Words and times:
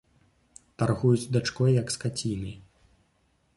Таргуюць 0.83 1.29
дачкой, 1.37 1.71
як 1.81 1.87
скацінай. 1.99 2.59